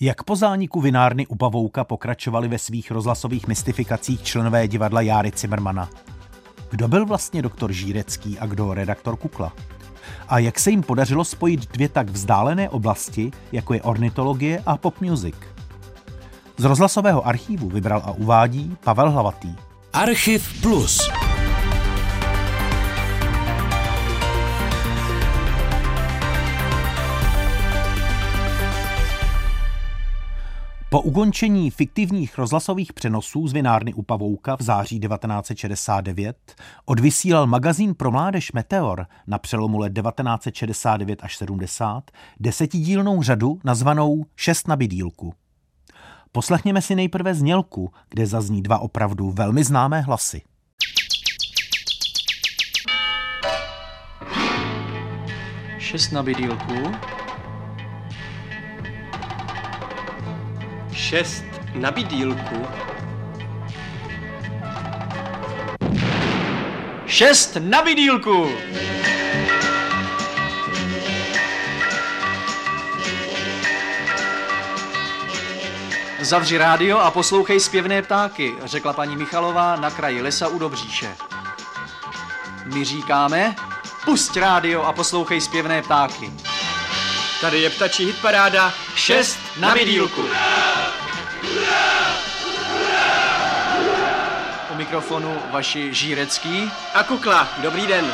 [0.00, 5.88] Jak po zániku vinárny u Pavouka pokračovali ve svých rozhlasových mystifikacích členové divadla Járy Cimrmana?
[6.70, 9.52] Kdo byl vlastně doktor Žírecký a kdo redaktor Kukla?
[10.28, 15.00] A jak se jim podařilo spojit dvě tak vzdálené oblasti, jako je ornitologie a pop
[15.00, 15.34] music?
[16.56, 19.54] Z rozhlasového archívu vybral a uvádí Pavel Hlavatý.
[19.92, 21.10] Archiv Plus.
[30.90, 36.36] Po ukončení fiktivních rozhlasových přenosů z vinárny u Pavouka v září 1969
[36.84, 44.68] odvysílal magazín pro mládež Meteor na přelomu let 1969 až 70 desetidílnou řadu nazvanou Šest
[44.68, 45.34] na bydílku.
[46.32, 50.42] Poslechněme si nejprve znělku, kde zazní dva opravdu velmi známé hlasy.
[55.78, 56.74] Šest na bydílku.
[61.08, 61.44] Šest
[61.74, 62.66] na bydílku.
[67.06, 68.50] Šest na bydílku!
[76.20, 81.16] Zavři rádio a poslouchej zpěvné ptáky, řekla paní Michalová na kraji lesa u Dobříše.
[82.64, 83.54] My říkáme,
[84.04, 86.32] pusť rádio a poslouchej zpěvné ptáky.
[87.40, 90.22] Tady je ptačí hitparáda Šest na bydílku.
[94.70, 96.70] U mikrofonu vaši Žírecký.
[96.94, 98.12] A kukla, dobrý den.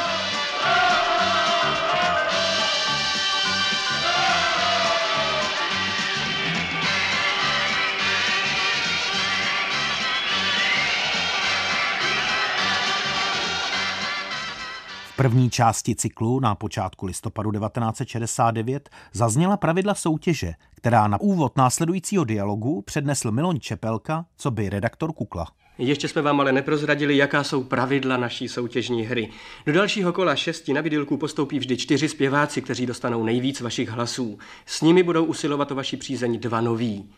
[15.16, 22.82] První části cyklu na počátku listopadu 1969 zazněla pravidla soutěže, která na úvod následujícího dialogu
[22.82, 25.46] přednesl Miloň Čepelka, co by redaktor Kukla.
[25.78, 29.28] Ještě jsme vám ale neprozradili, jaká jsou pravidla naší soutěžní hry.
[29.66, 34.38] Do dalšího kola šesti na bydylku postoupí vždy čtyři zpěváci, kteří dostanou nejvíc vašich hlasů.
[34.66, 37.10] S nimi budou usilovat o vaši přízeň dva noví.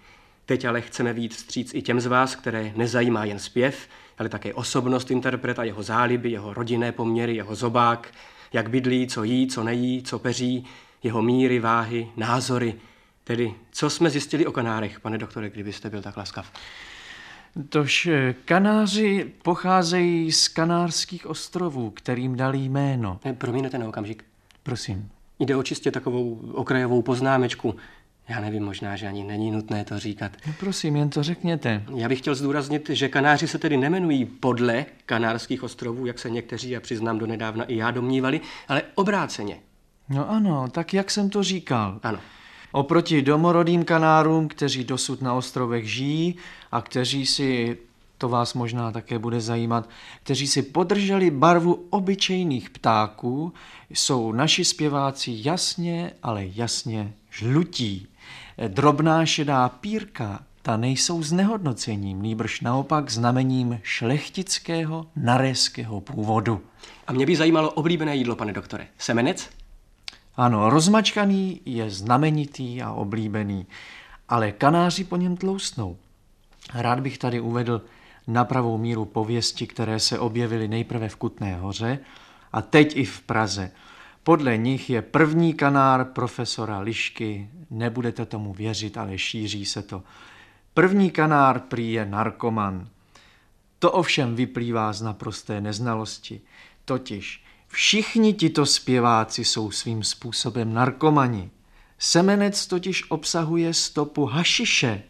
[0.47, 3.88] Teď ale chceme víc vstříc i těm z vás, které nezajímá jen zpěv,
[4.19, 8.12] ale také osobnost interpreta, jeho záliby, jeho rodinné poměry, jeho zobák,
[8.53, 10.66] jak bydlí, co jí, co nejí, co peří,
[11.03, 12.75] jeho míry, váhy, názory.
[13.25, 16.53] Tedy, co jsme zjistili o kanárech, pane doktore, kdybyste byl tak laskav?
[17.69, 23.21] Tož eh, kanáři pocházejí z Kanárských ostrovů, kterým dali jméno.
[23.25, 24.25] Eh, Promiňte na okamžik.
[24.62, 25.10] Prosím.
[25.38, 27.75] Jde o čistě takovou okrajovou poznámečku.
[28.28, 30.32] Já nevím, možná, že ani není nutné to říkat.
[30.47, 31.82] No prosím, jen to řekněte.
[31.97, 36.76] Já bych chtěl zdůraznit, že kanáři se tedy nemenují podle Kanárských ostrovů, jak se někteří,
[36.76, 39.59] a přiznám do nedávna i já domnívali, ale obráceně.
[40.09, 42.00] No ano, tak jak jsem to říkal.
[42.03, 42.19] Ano.
[42.72, 46.37] Oproti domorodým kanárům, kteří dosud na ostrovech žijí
[46.72, 47.78] a kteří si,
[48.19, 49.88] to vás možná také bude zajímat,
[50.22, 53.53] kteří si podrželi barvu obyčejných ptáků,
[53.91, 58.08] jsou naši zpěváci jasně, ale jasně žlutí.
[58.69, 66.62] Drobná šedá pírka, ta nejsou znehodnocením, nýbrž naopak znamením šlechtického nareského původu.
[67.06, 68.87] A mě by zajímalo oblíbené jídlo, pane doktore.
[68.99, 69.50] Semenec?
[70.37, 73.67] Ano, rozmačkaný je znamenitý a oblíbený,
[74.28, 75.97] ale kanáři po něm tloustnou.
[76.75, 77.83] Rád bych tady uvedl
[78.27, 81.99] na pravou míru pověsti, které se objevily nejprve v Kutné hoře
[82.53, 83.71] a teď i v Praze.
[84.26, 90.03] Podle nich je první kanár profesora Lišky, nebudete tomu věřit, ale šíří se to.
[90.75, 92.88] První kanár prý je narkoman.
[93.78, 96.41] To ovšem vyplývá z naprosté neznalosti.
[96.84, 101.50] Totiž všichni tito zpěváci jsou svým způsobem narkomani.
[101.98, 105.03] Semenec totiž obsahuje stopu hašiše.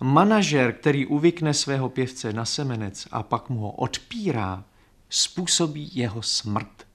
[0.00, 4.64] Manažer, který uvykne svého pěvce na semenec a pak mu ho odpírá,
[5.08, 6.87] způsobí jeho smrt.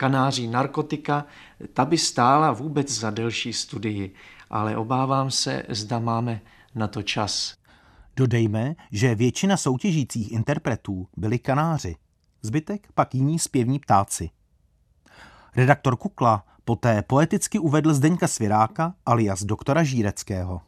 [0.00, 1.26] Kanáří narkotika,
[1.72, 4.14] ta by stála vůbec za delší studii,
[4.50, 6.40] ale obávám se, zda máme
[6.74, 7.54] na to čas.
[8.16, 11.96] Dodejme, že většina soutěžících interpretů byli kanáři,
[12.42, 14.30] zbytek pak jiní zpěvní ptáci.
[15.56, 20.60] Redaktor Kukla poté poeticky uvedl Zdeňka Sviráka alias doktora Žíreckého.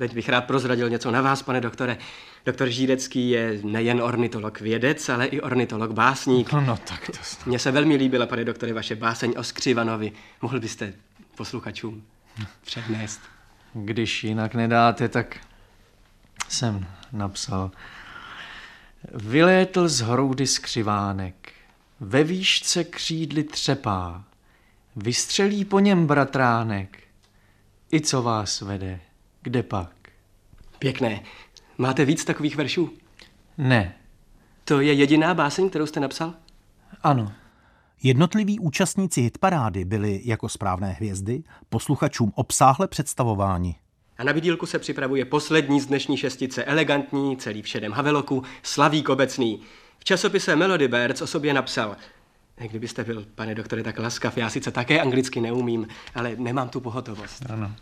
[0.00, 1.98] Teď bych rád prozradil něco na vás, pane doktore.
[2.46, 6.52] Doktor Žírecký je nejen ornitolog vědec, ale i ornitolog básník.
[6.52, 7.12] No, no tak to...
[7.46, 10.12] Mně se velmi líbila, pane doktore, vaše báseň o Skřivanovi.
[10.42, 10.92] Mohl byste
[11.36, 12.02] posluchačům
[12.64, 13.20] přednést?
[13.74, 15.36] Když jinak nedáte, tak
[16.48, 17.70] jsem napsal.
[19.14, 21.52] Vylétl z hroudy skřivánek,
[22.00, 24.24] ve výšce křídly třepá,
[24.96, 26.98] vystřelí po něm bratránek,
[27.92, 29.00] i co vás vede,
[29.42, 29.92] Kde pak?
[30.78, 31.20] Pěkné.
[31.78, 32.90] Máte víc takových veršů?
[33.58, 33.94] Ne.
[34.64, 36.34] To je jediná báseň, kterou jste napsal?
[37.02, 37.32] Ano.
[38.02, 43.76] Jednotliví účastníci hitparády byli jako správné hvězdy posluchačům obsáhle představováni.
[44.18, 49.08] A na vidílku se připravuje poslední z dnešní šestice, elegantní, celý v šedém haveloku, Slavík
[49.08, 49.60] obecný.
[49.98, 51.96] V časopise Melody Birds o sobě napsal,
[52.56, 57.50] kdybyste byl, pane doktore, tak laskav, já sice také anglicky neumím, ale nemám tu pohotovost.
[57.50, 57.74] Ano.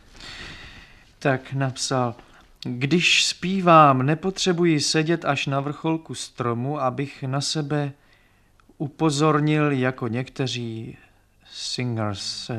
[1.19, 2.15] Tak napsal,
[2.65, 7.93] když zpívám, nepotřebuji sedět až na vrcholku stromu, abych na sebe
[8.79, 10.97] upozornil jako někteří
[11.53, 12.51] singers,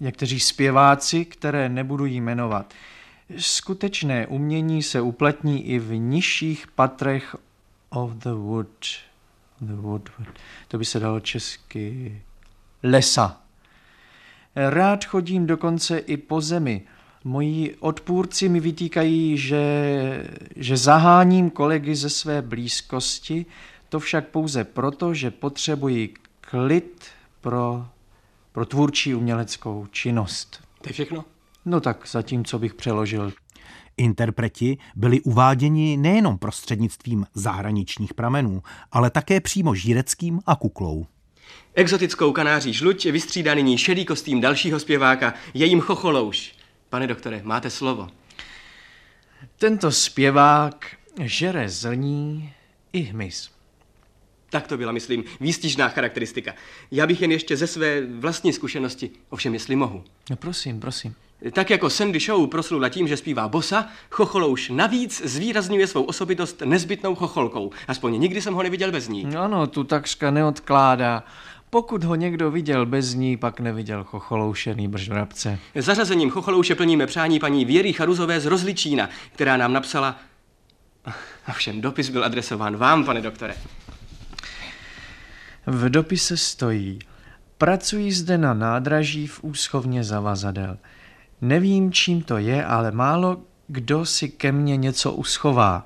[0.00, 2.74] někteří zpěváci, které nebudu jmenovat.
[3.38, 7.36] Skutečné umění se uplatní i v nižších patrech
[7.90, 8.86] of the wood.
[9.60, 10.10] The wood.
[10.68, 12.22] To by se dalo česky.
[12.82, 13.40] Lesa.
[14.56, 16.82] Rád chodím dokonce i po zemi.
[17.24, 19.64] Moji odpůrci mi vytýkají, že,
[20.56, 23.46] že zaháním kolegy ze své blízkosti,
[23.88, 27.04] to však pouze proto, že potřebuji klid
[27.40, 27.86] pro,
[28.52, 30.60] pro tvůrčí uměleckou činnost.
[30.82, 31.24] To je všechno?
[31.64, 33.32] No tak zatím, co bych přeložil.
[33.96, 38.62] Interpreti byli uváděni nejenom prostřednictvím zahraničních pramenů,
[38.92, 41.06] ale také přímo žíreckým a kuklou.
[41.74, 46.63] Exotickou kanáří žluť vystřídá nyní šedý kostým dalšího zpěváka, je jim chocholouš.
[46.94, 48.08] Pane doktore, máte slovo.
[49.58, 52.52] Tento zpěvák žere zrní
[52.92, 53.50] i hmyz.
[54.50, 56.54] Tak to byla, myslím, výstižná charakteristika.
[56.90, 60.04] Já bych jen ještě ze své vlastní zkušenosti, ovšem jestli mohu.
[60.30, 61.14] No prosím, prosím.
[61.52, 67.14] Tak jako Sandy Show proslula tím, že zpívá bosa, Chocholouš navíc zvýrazňuje svou osobitost nezbytnou
[67.14, 67.70] chocholkou.
[67.88, 69.26] Aspoň nikdy jsem ho neviděl bez ní.
[69.36, 71.24] Ano, tu takřka neodkládá.
[71.74, 75.58] Pokud ho někdo viděl bez ní, pak neviděl chocholoušený bržvrabce.
[75.74, 80.16] Zařazením chocholouše plníme přání paní Věry Charuzové z Rozličína, která nám napsala...
[81.48, 83.54] Ovšem, dopis byl adresován vám, pane doktore.
[85.66, 86.98] V dopise stojí,
[87.58, 90.76] pracuji zde na nádraží v úschovně zavazadel.
[91.40, 95.84] Nevím, čím to je, ale málo kdo si ke mně něco uschová.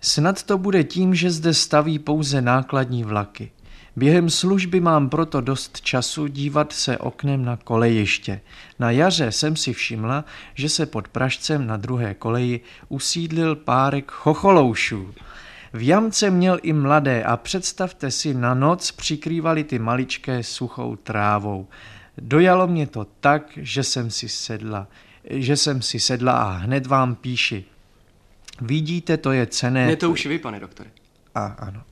[0.00, 3.50] Snad to bude tím, že zde staví pouze nákladní vlaky.
[3.98, 8.40] Během služby mám proto dost času dívat se oknem na kolejiště.
[8.78, 10.24] Na jaře jsem si všimla,
[10.54, 15.14] že se pod Pražcem na druhé koleji usídlil párek chocholoušů.
[15.72, 21.68] V jamce měl i mladé a představte si, na noc přikrývali ty maličké suchou trávou.
[22.18, 24.86] Dojalo mě to tak, že jsem si sedla,
[25.30, 27.64] že jsem si sedla a hned vám píši.
[28.60, 29.86] Vidíte, to je cené...
[29.86, 30.90] Ne, to už vy, pane doktore.
[31.34, 31.82] A ano.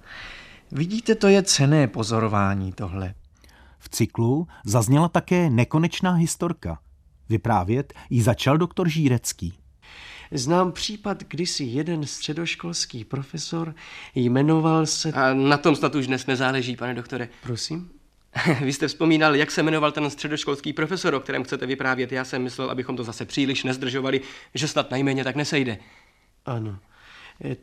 [0.77, 3.15] Vidíte, to je cené pozorování tohle.
[3.79, 6.79] V cyklu zazněla také nekonečná historka.
[7.29, 9.59] Vyprávět ji začal doktor Žírecký.
[10.31, 13.75] Znám případ, kdy si jeden středoškolský profesor
[14.15, 15.13] jmenoval se...
[15.13, 17.29] A na tom snad už dnes nezáleží, pane doktore.
[17.43, 17.91] Prosím?
[18.61, 22.13] Vy jste vzpomínal, jak se jmenoval ten středoškolský profesor, o kterém chcete vyprávět.
[22.13, 24.21] Já jsem myslel, abychom to zase příliš nezdržovali,
[24.55, 25.79] že snad najméně tak nesejde.
[26.47, 26.79] Ano.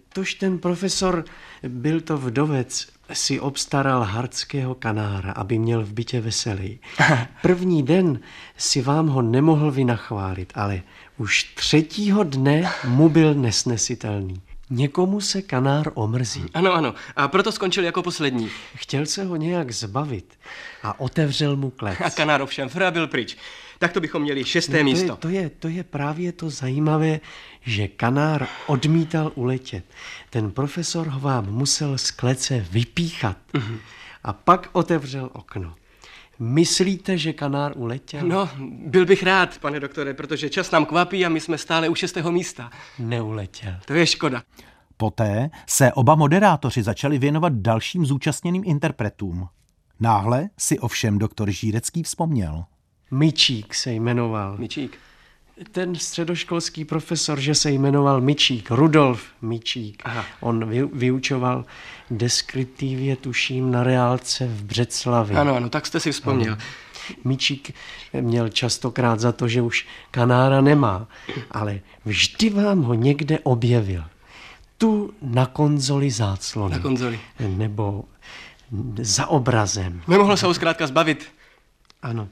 [0.10, 1.26] Tož ten profesor,
[1.68, 6.80] byl to vdovec, si obstaral hardského kanára, aby měl v bytě veselý.
[7.42, 8.20] První den
[8.58, 10.82] si vám ho nemohl vynachválit, ale
[11.18, 14.42] už třetího dne mu byl nesnesitelný.
[14.70, 16.46] Někomu se kanár omrzí.
[16.54, 16.94] Ano, ano.
[17.16, 18.50] A proto skončil jako poslední.
[18.76, 20.40] Chtěl se ho nějak zbavit
[20.84, 21.98] a otevřel mu klec.
[22.02, 23.38] A kanár ovšem fra byl pryč.
[23.84, 25.16] Tak to bychom měli šesté No, místo.
[25.16, 27.20] To je, to, je, to je právě to zajímavé,
[27.62, 29.86] že kanár odmítal uletět.
[30.30, 33.38] Ten profesor ho vám musel z klece vypíchat.
[34.24, 35.76] A pak otevřel okno.
[36.40, 38.28] Myslíte, že kanár uletěl?
[38.28, 38.50] No,
[38.86, 42.32] byl bych rád, pane doktore, protože čas nám kvapí a my jsme stále u šestého
[42.32, 42.72] místa.
[43.00, 43.76] Neuletěl.
[43.86, 44.44] To je škoda.
[44.98, 49.48] Poté se oba moderátoři začali věnovat dalším zúčastněným interpretům.
[50.00, 52.66] Náhle si ovšem doktor Žírecký vzpomněl.
[53.14, 54.58] Mičík se jmenoval.
[54.58, 54.98] Mičík.
[55.72, 60.02] Ten středoškolský profesor, že se jmenoval Mičík, Rudolf Mičík.
[60.06, 60.26] Aha.
[60.40, 61.66] On vy, vyučoval
[62.12, 65.36] deskriptivě, tuším, na reálce v Břeclavi.
[65.36, 66.58] Ano, ano, tak jste si vzpomněl.
[67.24, 67.76] Míčík
[68.22, 71.08] měl častokrát za to, že už kanára nemá,
[71.52, 74.04] ale vždy vám ho někde objevil.
[74.78, 76.76] Tu na konzoli záclony.
[76.76, 77.20] Na konzoli.
[77.40, 78.04] Nebo
[79.02, 80.02] za obrazem.
[80.08, 81.28] Nemohl se ho zkrátka zbavit.
[82.02, 82.28] Ano.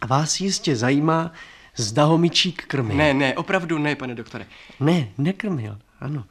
[0.00, 1.32] A vás jistě zajímá,
[1.76, 2.96] zda ho Míčík krmil.
[2.96, 4.46] Ne, ne, opravdu ne, pane doktore.
[4.80, 6.24] Ne, nekrmil, ano.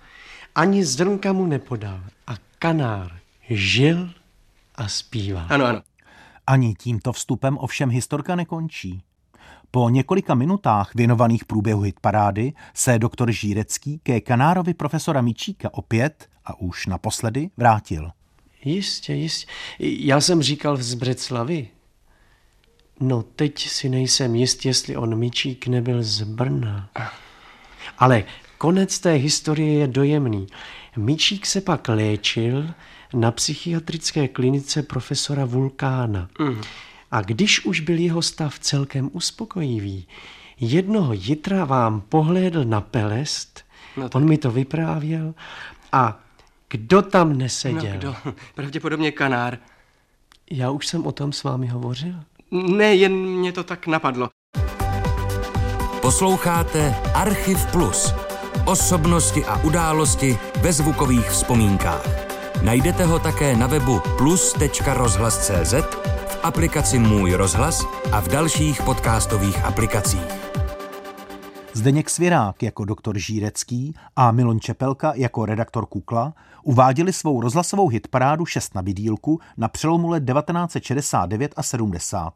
[0.55, 2.03] Ani zrnka mu nepodal.
[2.27, 4.09] A kanár žil
[4.75, 5.45] a zpíval.
[5.49, 5.81] Ano, ano.
[6.47, 9.03] Ani tímto vstupem ovšem historka nekončí.
[9.71, 16.59] Po několika minutách věnovaných průběhu hitparády se doktor Žírecký ke kanárovi profesora Mičíka opět a
[16.59, 18.11] už naposledy vrátil.
[18.63, 19.51] Jistě, jistě.
[19.79, 21.67] Já jsem říkal z Břeclavy.
[22.99, 26.89] No teď si nejsem jist, jestli on Mičík nebyl z Brna.
[27.97, 28.23] Ale
[28.57, 30.47] konec té historie je dojemný.
[30.97, 32.69] Mičík se pak léčil
[33.13, 36.29] na psychiatrické klinice profesora Vulkána.
[36.39, 36.61] Mm.
[37.11, 40.07] A když už byl jeho stav celkem uspokojivý,
[40.59, 43.65] jednoho jitra vám pohlédl na pelest,
[43.97, 45.33] no on mi to vyprávěl,
[45.91, 46.19] a
[46.69, 47.93] kdo tam neseděl?
[47.93, 48.15] No kdo?
[48.55, 49.57] Pravděpodobně kanár.
[50.51, 52.15] Já už jsem o tom s vámi hovořil.
[52.51, 54.29] Ne, jen mě to tak napadlo.
[56.01, 58.13] Posloucháte Archiv Plus.
[58.65, 62.29] Osobnosti a události ve zvukových vzpomínkách.
[62.61, 65.73] Najdete ho také na webu plus.rozhlas.cz,
[66.27, 70.49] v aplikaci Můj rozhlas a v dalších podcastových aplikacích.
[71.79, 76.33] Zdeněk Svěrák jako doktor Žírecký a Milon Čepelka jako redaktor Kukla
[76.63, 82.33] uváděli svou rozhlasovou hitparádu 6 na bydílku na přelomu let 1969 a 70.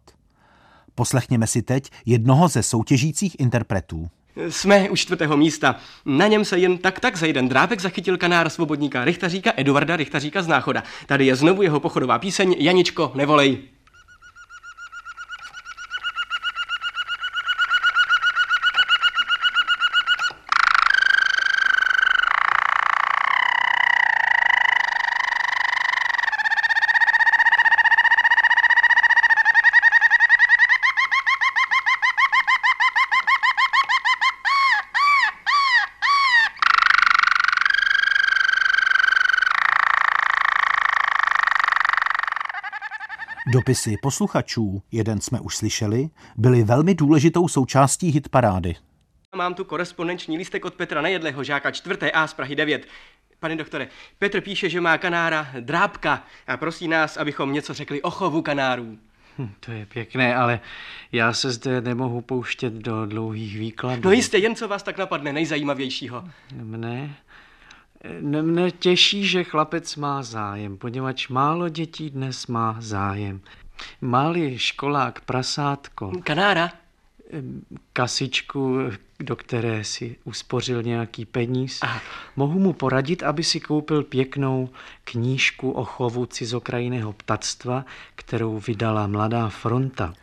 [0.96, 4.10] Poslechněme si teď jednoho ze soutěžících interpretů.
[4.50, 5.76] Jsme u čtvrtého místa.
[6.06, 10.42] Na něm se jen tak tak za jeden drápek zachytil kanár svobodníka Richtaříka Eduarda Richtaříka
[10.42, 10.84] z Náchoda.
[11.06, 13.58] Tady je znovu jeho pochodová píseň Janičko, nevolej.
[43.64, 48.76] Dopisy posluchačů, jeden jsme už slyšeli, byly velmi důležitou součástí hitparády.
[49.36, 52.12] Mám tu korespondenční lístek od Petra Nejedleho, žáka 4.
[52.12, 52.88] A z Prahy 9.
[53.40, 53.88] Pane doktore,
[54.20, 58.98] Petr píše, že má kanára drábka a prosí nás, abychom něco řekli o chovu kanárů.
[59.38, 60.60] Hm, to je pěkné, ale
[61.12, 64.02] já se zde nemohu pouštět do dlouhých výkladů.
[64.04, 66.24] No jistě, jen co vás tak napadne nejzajímavějšího.
[66.56, 67.16] Mne?
[68.22, 73.42] Mne těší, že chlapec má zájem, poněvadž málo dětí dnes má zájem.
[74.02, 76.12] Malý školák prasátko.
[76.24, 76.72] Kanára?
[77.94, 78.78] Kasičku,
[79.20, 81.80] do které si uspořil nějaký peníz.
[81.82, 82.02] Aha.
[82.36, 84.70] Mohu mu poradit, aby si koupil pěknou
[85.04, 90.14] knížku o chovu cizokrajného ptactva, kterou vydala Mladá fronta.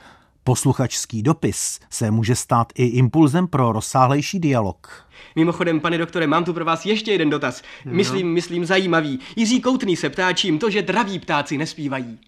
[0.44, 5.06] Posluchačský dopis se může stát i impulzem pro rozsáhlejší dialog.
[5.36, 7.62] Mimochodem, pane doktore, mám tu pro vás ještě jeden dotaz.
[7.84, 7.92] No.
[7.92, 9.20] Myslím, myslím zajímavý.
[9.36, 12.18] Jiří Koutný se ptá, čím to, že draví ptáci nespívají.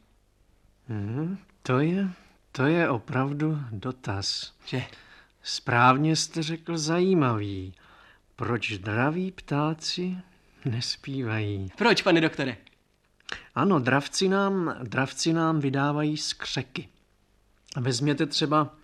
[0.88, 2.08] Hmm, to je,
[2.52, 4.52] to je opravdu dotaz.
[4.66, 4.82] Že?
[5.42, 7.74] Správně jste řekl zajímavý.
[8.36, 10.16] Proč draví ptáci
[10.64, 11.72] nespívají?
[11.76, 12.56] Proč, pane doktore?
[13.54, 16.88] Ano, dravci nám, dravci nám vydávají skřeky.
[17.76, 18.74] Vezměte třeba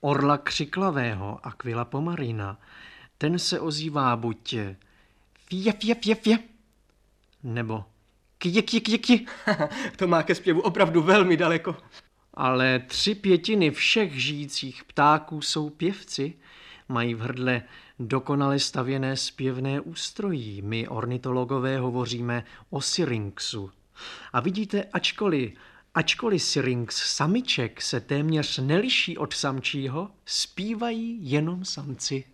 [0.00, 2.58] orla křiklavého, Aquila pomarina.
[3.18, 4.54] Ten se ozývá buď
[5.48, 6.38] fje, fje, fje, fje,
[7.42, 7.84] nebo
[8.38, 9.18] kje, kje, kje, kje.
[9.96, 11.76] to má ke zpěvu opravdu velmi daleko.
[12.34, 16.34] Ale tři pětiny všech žijících ptáků jsou pěvci,
[16.88, 17.62] mají v hrdle
[17.98, 20.62] dokonale stavěné zpěvné ústrojí.
[20.62, 23.70] My ornitologové hovoříme o syrinxu.
[24.32, 25.52] A vidíte, ačkoliv
[25.94, 32.24] Ačkoliv syrinx samiček se téměř neliší od samčího, zpívají jenom samci.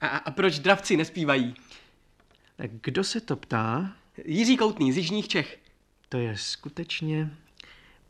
[0.00, 1.54] A, a proč dravci nespívají?
[2.82, 3.92] Kdo se to ptá?
[4.24, 5.58] Jiří Koutný z Jižních Čech.
[6.08, 7.30] To je skutečně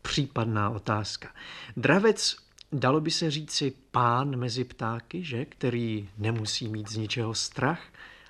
[0.03, 1.35] případná otázka.
[1.77, 2.37] Dravec,
[2.73, 5.45] dalo by se říci pán mezi ptáky, že?
[5.45, 7.83] Který nemusí mít z ničeho strach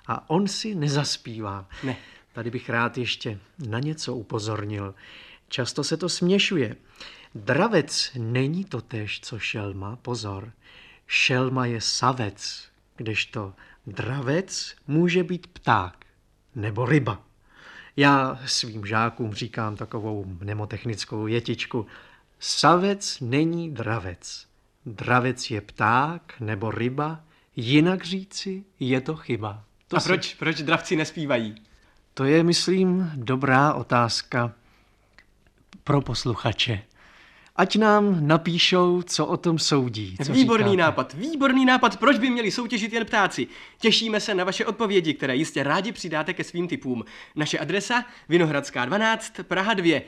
[0.07, 1.69] a on si nezaspívá.
[1.83, 1.97] Ne.
[2.33, 4.95] Tady bych rád ještě na něco upozornil.
[5.49, 6.75] Často se to směšuje.
[7.35, 10.51] Dravec není to tež, co šelma, pozor.
[11.07, 13.53] Šelma je savec, kdežto
[13.87, 16.05] dravec může být pták
[16.55, 17.21] nebo ryba.
[17.97, 21.85] Já svým žákům říkám takovou mnemotechnickou jetičku.
[22.39, 24.47] Savec není dravec.
[24.85, 27.23] Dravec je pták nebo ryba,
[27.55, 29.63] jinak říci je to chyba.
[29.87, 30.35] To A proč, se...
[30.35, 31.55] proč dravci nespívají?
[32.13, 34.53] To je, myslím, dobrá otázka
[35.83, 36.81] pro posluchače.
[37.55, 40.17] Ať nám napíšou, co o tom soudí.
[40.25, 40.81] Co výborný říkáte?
[40.81, 43.47] nápad, výborný nápad, proč by měli soutěžit jen ptáci.
[43.79, 47.03] Těšíme se na vaše odpovědi, které jistě rádi přidáte ke svým typům.
[47.35, 50.01] Naše adresa Vinohradská 12, Praha 2.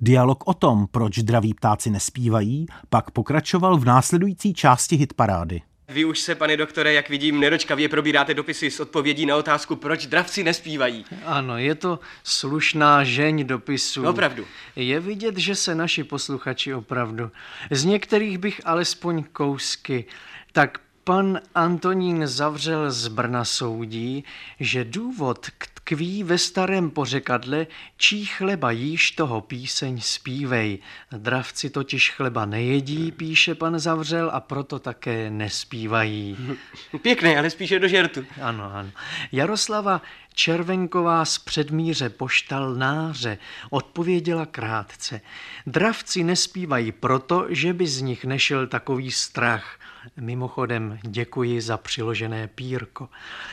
[0.00, 5.62] Dialog o tom, proč draví ptáci nespívají, pak pokračoval v následující části hitparády.
[5.88, 10.06] Vy už se, pane doktore, jak vidím, nedočkavě probíráte dopisy s odpovědí na otázku, proč
[10.06, 11.04] dravci nespívají.
[11.24, 14.06] Ano, je to slušná žeň dopisů.
[14.06, 14.46] Opravdu.
[14.76, 17.30] Je vidět, že se naši posluchači opravdu.
[17.70, 20.04] Z některých bych alespoň kousky.
[20.52, 24.24] Tak pan Antonín Zavřel z Brna soudí,
[24.60, 30.78] že důvod k tkví ve starém pořekadle, čí chleba jíš, toho píseň zpívej.
[31.12, 36.36] Dravci totiž chleba nejedí, píše pan Zavřel, a proto také nespívají.
[37.02, 38.24] Pěkné, ale spíše do žertu.
[38.42, 38.90] Ano, ano.
[39.32, 40.02] Jaroslava
[40.34, 43.38] Červenková z předmíře poštalnáře
[43.70, 45.20] odpověděla krátce.
[45.66, 49.78] Dravci nespívají proto, že by z nich nešel takový strach.
[50.16, 53.08] Mimochodem děkuji za přiložené pírko.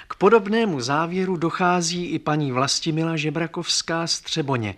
[0.07, 4.75] K podobnému závěru dochází i paní Vlastimila Žebrakovská z Třeboně.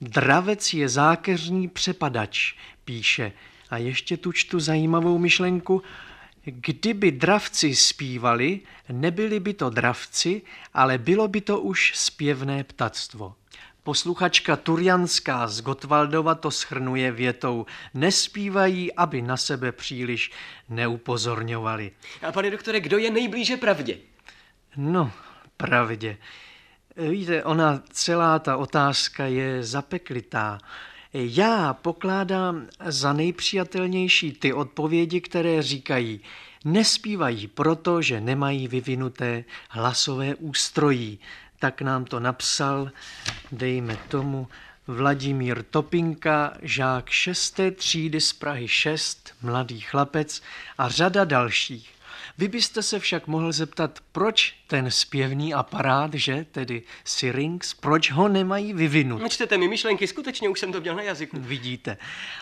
[0.00, 3.32] Dravec je zákeřný přepadač, píše.
[3.70, 5.82] A ještě tu čtu zajímavou myšlenku.
[6.44, 8.60] Kdyby dravci zpívali,
[8.92, 10.42] nebyli by to dravci,
[10.74, 13.34] ale bylo by to už zpěvné ptactvo.
[13.88, 20.30] Posluchačka Turianská z Gotwaldova to schrnuje větou Nespívají, aby na sebe příliš
[20.68, 21.92] neupozorňovali.
[22.22, 23.98] A pane doktore, kdo je nejblíže pravdě?
[24.76, 25.12] No,
[25.56, 26.16] pravdě.
[26.96, 30.58] Víte, ona celá ta otázka je zapeklitá.
[31.12, 36.20] Já pokládám za nejpřijatelnější ty odpovědi, které říkají,
[36.64, 41.18] nespívají proto, že nemají vyvinuté hlasové ústrojí.
[41.58, 42.90] Tak nám to napsal,
[43.52, 44.48] dejme tomu,
[44.86, 47.60] Vladimír Topinka, žák 6.
[47.74, 50.42] třídy z Prahy 6, mladý chlapec
[50.78, 51.94] a řada dalších.
[52.38, 58.28] Vy byste se však mohl zeptat, proč ten zpěvný aparát, že, tedy syrinx, proč ho
[58.28, 59.32] nemají vyvinut?
[59.32, 61.36] Čtete mi myšlenky, skutečně už jsem to měl na jazyku.
[61.40, 61.96] Vidíte.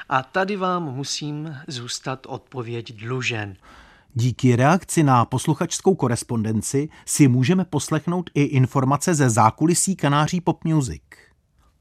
[0.08, 3.56] A tady vám musím zůstat odpověď dlužen.
[4.18, 11.02] Díky reakci na posluchačskou korespondenci si můžeme poslechnout i informace ze zákulisí kanáří pop music.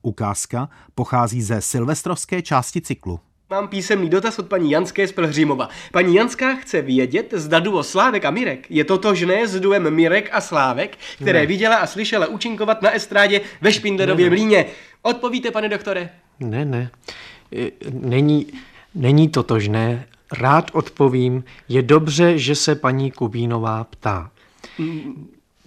[0.02, 3.20] Ukázka pochází ze silvestrovské části cyklu.
[3.50, 5.70] Mám písemný dotaz od paní Janské z Plhřimova.
[5.92, 10.42] Paní Janská chce vědět, zda duo Slávek a Mirek je totožné s duem Mirek a
[10.42, 11.46] Slávek, které ne.
[11.46, 14.66] viděla a slyšela účinkovat na estrádě ve Špindlerově mlíně.
[15.02, 16.10] Odpovíte, pane doktore?
[16.40, 16.90] Ne, ne.
[17.92, 18.48] Není,
[18.96, 20.06] není totožné.
[20.32, 21.44] Rád odpovím.
[21.70, 24.32] Je dobře, že se paní Kubínová ptá.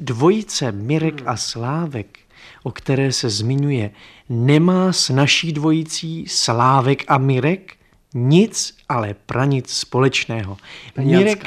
[0.00, 2.18] Dvojice Mirek a Slávek,
[2.62, 3.90] o které se zmiňuje,
[4.28, 7.76] nemá s naší dvojicí Slávek a Mirek
[8.14, 10.56] nic, ale pranic společného.
[10.98, 11.46] Mirek,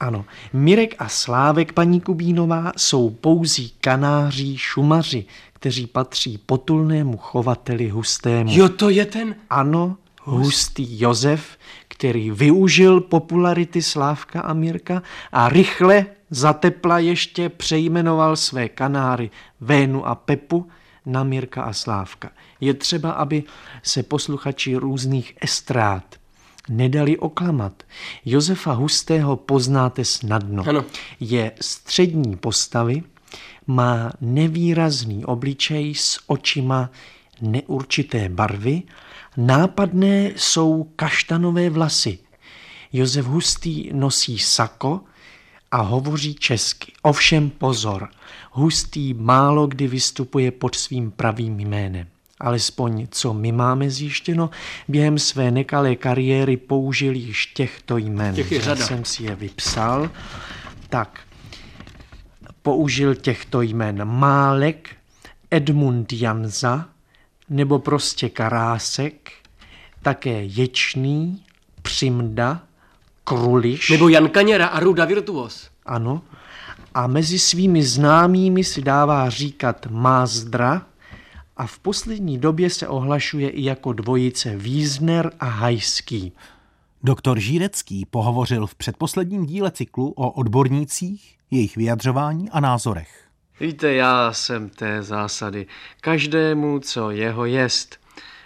[0.00, 8.50] ano, Mirek a Slávek, paní Kubínová, jsou pouzí kanáří šumaři, kteří patří potulnému chovateli hustému.
[8.52, 9.36] Jo, to je ten...
[9.50, 11.58] Ano, hustý Josef,
[11.96, 19.30] který využil popularity Slávka a Mirka a rychle zatepla ještě přejmenoval své kanáry
[19.60, 20.68] Vénu a Pepu
[21.06, 22.30] na Mirka a Slávka.
[22.60, 23.42] Je třeba, aby
[23.82, 26.04] se posluchači různých estrád
[26.68, 27.82] nedali oklamat.
[28.24, 30.64] Josefa Hustého poznáte snadno.
[30.68, 30.84] Ano.
[31.20, 33.02] Je střední postavy,
[33.66, 36.90] má nevýrazný obličej s očima
[37.40, 38.82] neurčité barvy,
[39.36, 42.18] nápadné jsou kaštanové vlasy.
[42.92, 45.00] Josef Hustý nosí sako
[45.70, 46.92] a hovoří česky.
[47.02, 48.08] Ovšem pozor,
[48.52, 52.06] Hustý málo kdy vystupuje pod svým pravým jménem.
[52.40, 54.50] Alespoň co my máme zjištěno,
[54.88, 58.34] během své nekalé kariéry použil již těchto jmen.
[58.34, 58.80] Těch je řada.
[58.80, 60.10] Já jsem si je vypsal.
[60.88, 61.20] Tak,
[62.62, 64.96] použil těchto jmen Málek,
[65.50, 66.88] Edmund Janza,
[67.48, 69.32] nebo prostě Karásek,
[70.02, 71.42] také Ječný,
[71.82, 72.62] Přimda,
[73.24, 73.90] Kruliš.
[73.90, 75.70] Nebo Jan Kaněra a Ruda Virtuos.
[75.86, 76.22] Ano.
[76.94, 80.86] A mezi svými známými si dává říkat Mázdra
[81.56, 86.32] a v poslední době se ohlašuje i jako dvojice Wiesner a Hajský.
[87.02, 93.25] Doktor Žírecký pohovořil v předposledním díle cyklu o odbornících, jejich vyjadřování a názorech.
[93.60, 95.66] Víte, já jsem té zásady.
[96.00, 98.00] Každému, co jeho jest.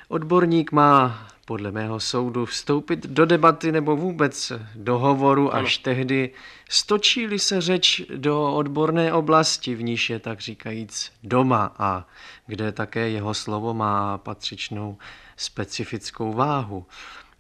[0.08, 5.82] Odborník má podle mého soudu vstoupit do debaty nebo vůbec do hovoru až ano.
[5.82, 6.30] tehdy,
[6.68, 12.06] stočí-li se řeč do odborné oblasti, v níž je tak říkajíc doma a
[12.46, 14.98] kde také jeho slovo má patřičnou
[15.36, 16.86] specifickou váhu.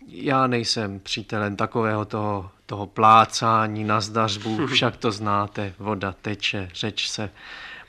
[0.06, 7.08] Já nejsem přítelem takového toho, toho plácání na zdařbu, však to znáte, voda teče, řeč
[7.08, 7.30] se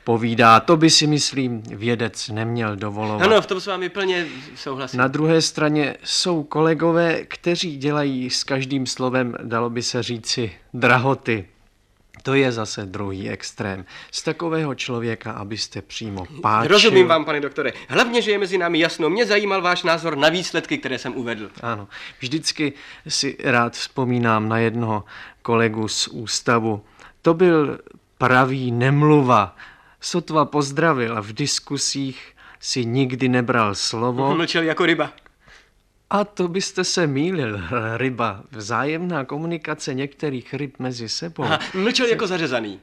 [0.04, 0.60] povídá.
[0.60, 3.26] To by si myslím vědec neměl dovolovat.
[3.26, 4.98] Ano, v tom s vámi plně souhlasím.
[4.98, 11.46] Na druhé straně jsou kolegové, kteří dělají s každým slovem, dalo by se říci, drahoty.
[12.22, 13.84] To je zase druhý extrém.
[14.10, 16.72] Z takového člověka, abyste přímo páčil.
[16.72, 17.72] Rozumím vám, pane doktore.
[17.88, 19.10] Hlavně, že je mezi námi jasno.
[19.10, 21.50] Mě zajímal váš názor na výsledky, které jsem uvedl.
[21.62, 21.88] Ano,
[22.20, 22.72] vždycky
[23.08, 25.04] si rád vzpomínám na jednoho
[25.42, 26.84] kolegu z ústavu.
[27.22, 27.78] To byl
[28.18, 29.56] pravý nemluva.
[30.00, 34.34] Sotva pozdravil a v diskusích si nikdy nebral slovo.
[34.34, 35.10] Mlčel jako ryba.
[36.12, 37.60] A to byste se mýlil,
[37.96, 38.42] ryba.
[38.50, 41.44] Vzájemná komunikace některých ryb mezi sebou.
[41.44, 42.80] Aha, mlčel jako zařezaný.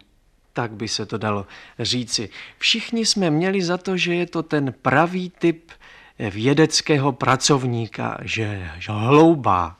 [0.53, 1.45] Tak by se to dalo
[1.79, 2.29] říci.
[2.57, 5.71] Všichni jsme měli za to, že je to ten pravý typ
[6.19, 9.77] vědeckého pracovníka, že, že hloubá,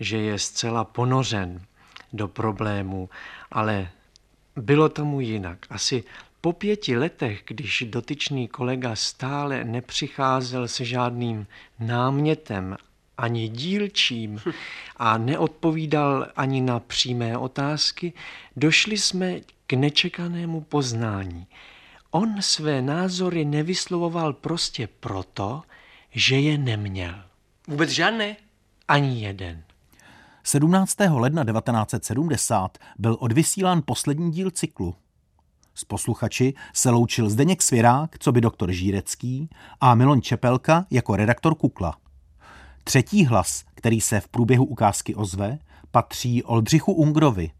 [0.00, 1.60] že je zcela ponořen
[2.12, 3.08] do problému,
[3.50, 3.88] ale
[4.56, 5.58] bylo tomu jinak.
[5.70, 6.04] Asi
[6.40, 11.46] po pěti letech, když dotyčný kolega stále nepřicházel se žádným
[11.80, 12.76] námětem
[13.18, 14.40] ani dílčím
[14.96, 18.12] a neodpovídal ani na přímé otázky,
[18.56, 21.46] došli jsme k nečekanému poznání.
[22.10, 25.62] On své názory nevyslovoval prostě proto,
[26.10, 27.14] že je neměl.
[27.68, 28.36] Vůbec žádné?
[28.88, 29.62] Ani jeden.
[30.42, 30.96] 17.
[31.10, 34.94] ledna 1970 byl odvysílán poslední díl cyklu.
[35.74, 39.50] S posluchači se loučil Zdeněk Svěrák, co by doktor Žírecký,
[39.80, 41.98] a Milon Čepelka jako redaktor Kukla.
[42.88, 45.58] Třetí hlas, který se v průběhu ukázky ozve,
[45.90, 47.50] patří Oldřichu Ungrovi,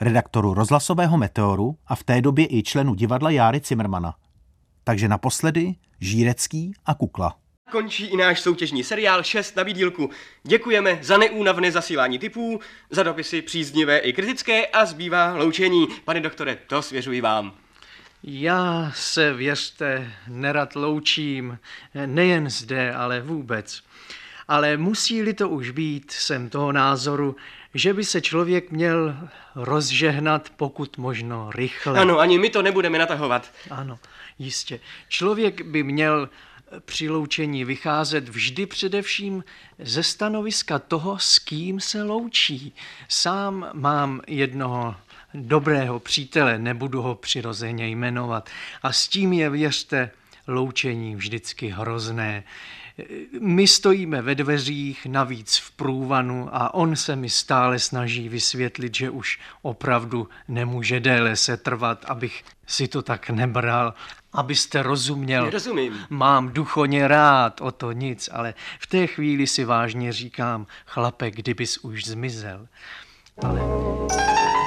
[0.00, 4.14] redaktoru rozhlasového Meteoru a v té době i členu divadla Járy Cimrmana.
[4.84, 7.36] Takže naposledy Žírecký a Kukla.
[7.70, 10.10] Končí i náš soutěžní seriál 6 na výdílku.
[10.42, 15.86] Děkujeme za neúnavné zasílání typů, za dopisy příznivé i kritické a zbývá loučení.
[16.04, 17.54] Pane doktore, to svěřuji vám.
[18.22, 21.58] Já se, věřte, nerad loučím,
[22.06, 23.82] nejen zde, ale vůbec.
[24.48, 27.36] Ale musí-li to už být, jsem toho názoru,
[27.74, 29.16] že by se člověk měl
[29.54, 32.00] rozžehnat pokud možno rychle.
[32.00, 33.50] Ano, ani my to nebudeme natahovat.
[33.70, 33.98] Ano,
[34.38, 34.80] jistě.
[35.08, 36.28] Člověk by měl
[36.84, 39.44] při loučení vycházet vždy především
[39.78, 42.74] ze stanoviska toho, s kým se loučí.
[43.08, 44.96] Sám mám jednoho
[45.34, 48.50] dobrého přítele, nebudu ho přirozeně jmenovat.
[48.82, 50.10] A s tím je, věřte,
[50.46, 52.44] loučení vždycky hrozné.
[53.40, 59.10] My stojíme ve dveřích, navíc v průvanu a on se mi stále snaží vysvětlit, že
[59.10, 63.94] už opravdu nemůže déle se trvat, abych si to tak nebral.
[64.32, 66.06] Abyste rozuměl, Rozumím.
[66.10, 71.78] mám duchoně rád, o to nic, ale v té chvíli si vážně říkám, chlape, kdybys
[71.78, 72.68] už zmizel.
[73.42, 73.60] Ale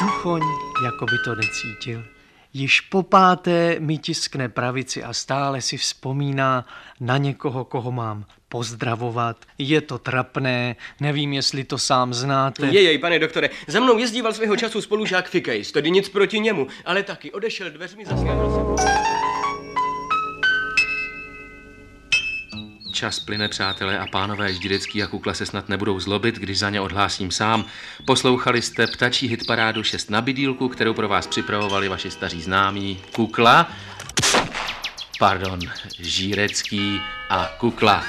[0.02, 0.42] duchoň
[0.86, 2.19] jako by to necítil.
[2.54, 6.66] Již po páté mi tiskne pravici a stále si vzpomíná
[7.00, 9.46] na někoho, koho mám pozdravovat.
[9.58, 12.68] Je to trapné, nevím, jestli to sám znáte.
[12.68, 17.04] Jejej, pane doktore, za mnou jezdíval svého času spolužák Fikejs, tedy nic proti němu, ale
[17.04, 19.19] taky odešel dveřmi, zasvětil se.
[23.00, 26.82] Čas plyne, přátelé a pánové, Ždirecký a Kukla se snad nebudou zlobit, když za ně
[26.82, 27.66] odhlásím sám.
[28.06, 33.72] Poslouchali jste ptačí hitparádu 6 na bydílku, kterou pro vás připravovali vaši staří známí Kukla,
[35.20, 35.60] pardon,
[36.00, 38.04] Žírecký a Kukla.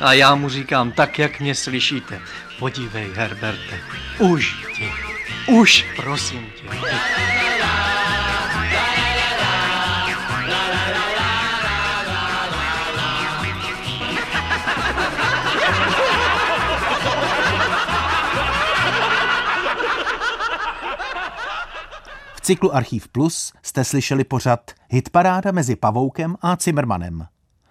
[0.00, 2.20] A já mu říkám tak, jak mě slyšíte.
[2.58, 3.80] Podívej, Herberte,
[4.76, 4.92] ti,
[5.48, 6.68] už prosím tě.
[22.34, 27.26] V cyklu Archiv Plus jste slyšeli pořad Hitparáda mezi Pavoukem a Cimrmanem.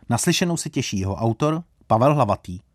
[0.10, 2.67] Naslyšenou se těší jeho autor Pavel Hlavatý.